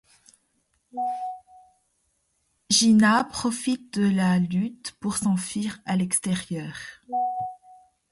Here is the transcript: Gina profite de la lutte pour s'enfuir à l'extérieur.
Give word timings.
Gina 2.71 3.23
profite 3.23 3.93
de 3.99 4.09
la 4.09 4.39
lutte 4.39 4.93
pour 4.99 5.15
s'enfuir 5.15 5.79
à 5.85 5.95
l'extérieur. 5.95 6.73